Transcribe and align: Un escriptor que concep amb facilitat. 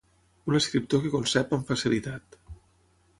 Un 0.51 0.55
escriptor 0.59 1.03
que 1.03 1.11
concep 1.17 1.53
amb 1.59 1.69
facilitat. 1.73 2.41